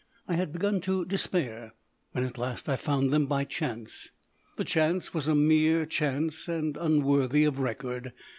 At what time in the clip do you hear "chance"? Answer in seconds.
3.43-4.09, 4.65-5.13, 5.85-6.47